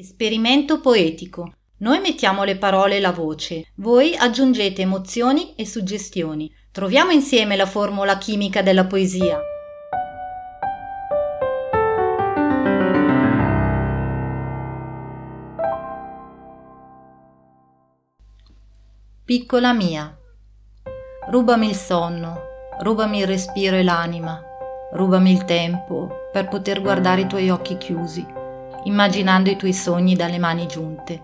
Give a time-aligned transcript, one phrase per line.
[0.00, 1.54] Esperimento poetico.
[1.78, 6.54] Noi mettiamo le parole e la voce, voi aggiungete emozioni e suggestioni.
[6.70, 9.40] Troviamo insieme la formula chimica della poesia.
[19.24, 20.16] Piccola mia,
[21.28, 22.42] rubami il sonno,
[22.82, 24.40] rubami il respiro e l'anima,
[24.92, 28.37] rubami il tempo per poter guardare i tuoi occhi chiusi,
[28.84, 31.22] immaginando i tuoi sogni dalle mani giunte.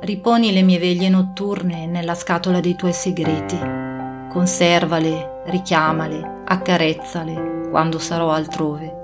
[0.00, 3.58] Riponi le mie veglie notturne nella scatola dei tuoi segreti,
[4.30, 9.02] conservale, richiamale, accarezzale quando sarò altrove.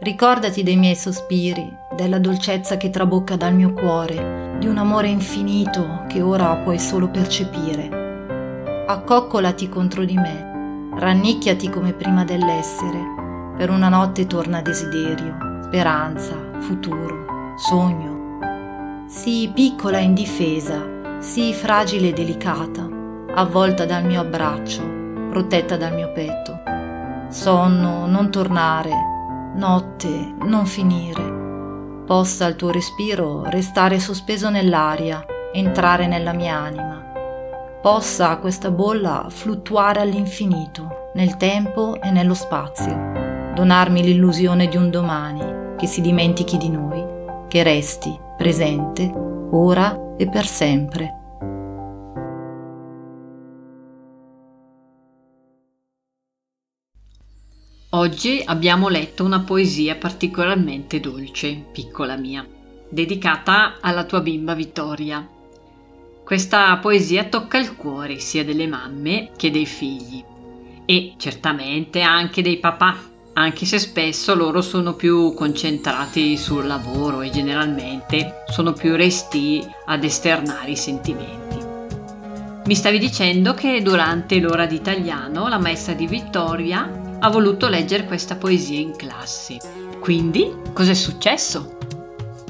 [0.00, 6.04] Ricordati dei miei sospiri, della dolcezza che trabocca dal mio cuore, di un amore infinito
[6.08, 8.84] che ora puoi solo percepire.
[8.86, 12.98] Accoccolati contro di me, rannicchiati come prima dell'essere.
[13.56, 19.06] Per una notte torna desiderio, speranza, futuro, sogno.
[19.06, 22.88] Sii piccola e indifesa, sii fragile e delicata,
[23.34, 24.82] avvolta dal mio abbraccio,
[25.30, 26.60] protetta dal mio petto.
[27.28, 28.90] Sonno, non tornare,
[29.54, 32.02] notte, non finire.
[32.06, 37.02] Possa il tuo respiro restare sospeso nell'aria, entrare nella mia anima.
[37.80, 45.66] Possa questa bolla fluttuare all'infinito, nel tempo e nello spazio, donarmi l'illusione di un domani
[45.78, 47.02] che si dimentichi di noi,
[47.48, 49.10] che resti presente,
[49.52, 51.12] ora e per sempre.
[57.90, 62.46] Oggi abbiamo letto una poesia particolarmente dolce, piccola mia,
[62.88, 65.26] dedicata alla tua bimba Vittoria.
[66.24, 70.22] Questa poesia tocca il cuore sia delle mamme che dei figli
[70.84, 72.94] e certamente anche dei papà,
[73.38, 80.02] anche se spesso loro sono più concentrati sul lavoro e generalmente sono più resti ad
[80.02, 81.56] esternare i sentimenti.
[82.66, 88.04] Mi stavi dicendo che durante l'ora di italiano la maestra di Vittoria ha voluto leggere
[88.04, 89.56] questa poesia in classe.
[90.00, 91.77] Quindi, cos'è successo?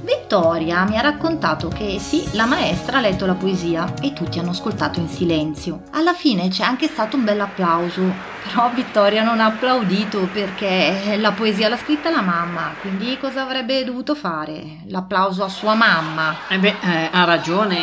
[0.08, 4.52] Vittoria mi ha raccontato che sì, la maestra ha letto la poesia e tutti hanno
[4.52, 5.82] ascoltato in silenzio.
[5.90, 8.10] Alla fine c'è anche stato un bel applauso,
[8.42, 13.84] però Vittoria non ha applaudito perché la poesia l'ha scritta la mamma, quindi cosa avrebbe
[13.84, 14.78] dovuto fare?
[14.86, 16.34] L'applauso a sua mamma.
[16.48, 17.78] Eh beh, eh, ha ragione,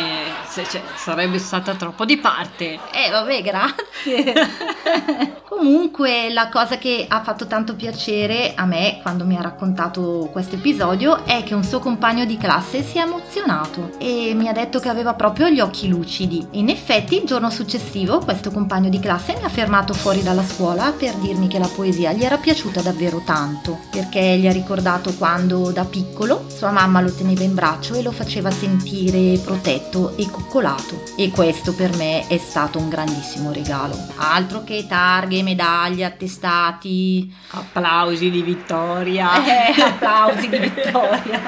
[0.52, 2.80] cioè, sarebbe stata troppo di parte.
[2.90, 5.34] Eh vabbè, grazie.
[5.56, 10.56] Comunque la cosa che ha fatto tanto piacere a me quando mi ha raccontato questo
[10.56, 14.80] episodio è che un suo compagno di classe si è emozionato e mi ha detto
[14.80, 16.46] che aveva proprio gli occhi lucidi.
[16.52, 20.92] In effetti il giorno successivo questo compagno di classe mi ha fermato fuori dalla scuola
[20.92, 25.70] per dirmi che la poesia gli era piaciuta davvero tanto, perché gli ha ricordato quando
[25.70, 31.02] da piccolo sua mamma lo teneva in braccio e lo faceva sentire protetto e coccolato.
[31.16, 33.96] E questo per me è stato un grandissimo regalo.
[34.16, 39.30] Altro che targhe, medaglie, attestati, applausi di vittoria.
[39.46, 41.40] Eh, applausi di vittoria.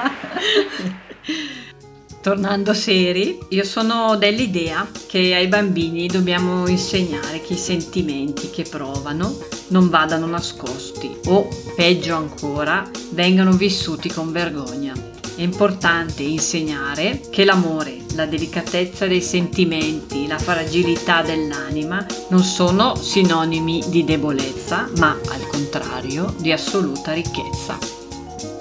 [2.21, 9.37] Tornando seri, io sono dell'idea che ai bambini dobbiamo insegnare che i sentimenti che provano
[9.69, 14.93] non vadano nascosti o, peggio ancora, vengano vissuti con vergogna.
[15.35, 23.81] È importante insegnare che l'amore, la delicatezza dei sentimenti, la fragilità dell'anima non sono sinonimi
[23.87, 27.77] di debolezza, ma al contrario di assoluta ricchezza.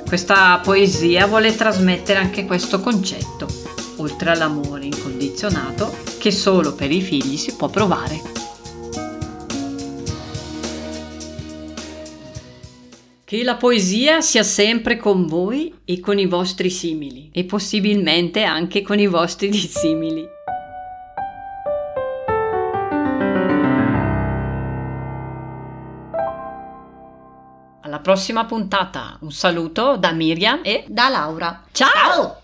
[0.06, 3.48] Questa poesia vuole trasmettere anche questo concetto,
[3.96, 8.47] oltre all'amore incondizionato che solo per i figli si può provare.
[13.28, 18.80] Che la poesia sia sempre con voi e con i vostri simili e possibilmente anche
[18.80, 20.26] con i vostri dissimili.
[27.82, 29.18] Alla prossima puntata.
[29.20, 31.64] Un saluto da Miriam e da Laura.
[31.72, 31.90] Ciao!
[31.90, 32.36] Ciao!